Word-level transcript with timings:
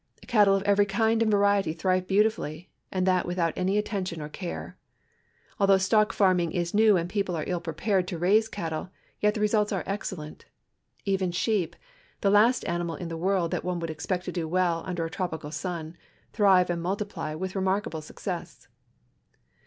Cattle 0.25 0.55
of 0.55 0.63
every 0.63 0.87
kind 0.87 1.21
and 1.21 1.29
variety 1.29 1.73
thrive 1.73 2.07
l)eauti 2.07 2.31
fully, 2.31 2.69
and 2.91 3.05
that 3.05 3.23
without 3.27 3.53
any 3.55 3.77
attention 3.77 4.19
or 4.19 4.31
eare. 4.41 4.75
Al 5.59 5.67
though 5.67 5.77
stock 5.77 6.11
farming 6.11 6.53
is 6.53 6.73
new 6.73 6.97
and 6.97 7.07
people 7.07 7.35
are 7.35 7.43
ill 7.45 7.61
prejtared 7.61 8.07
to 8.07 8.17
raise 8.17 8.49
cattle, 8.49 8.89
yet 9.19 9.35
the 9.35 9.39
results 9.39 9.71
are 9.71 9.83
excellent. 9.85 10.45
Even 11.05 11.29
sheep, 11.31 11.75
the 12.21 12.31
last 12.31 12.65
animal 12.65 12.95
in 12.95 13.09
the 13.09 13.15
world 13.15 13.51
that 13.51 13.63
one 13.63 13.77
would 13.79 13.91
expect 13.91 14.25
to 14.25 14.31
do 14.31 14.47
well 14.47 14.81
under 14.87 15.05
a 15.05 15.11
trcipical 15.11 15.53
sun, 15.53 15.95
thrive 16.33 16.71
and 16.71 16.81
multiply 16.81 17.35
with 17.35 17.53
remarkal)le 17.53 18.01
success. 18.01 18.67